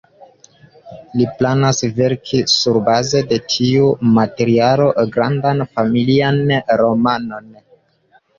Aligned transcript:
Li 1.17 1.25
planas 1.41 1.81
verki 1.99 2.39
surbaze 2.53 3.21
de 3.33 3.39
tiu 3.57 3.91
materialo 4.15 4.89
grandan 5.19 5.63
familian 5.77 6.43
romanon. 6.83 7.55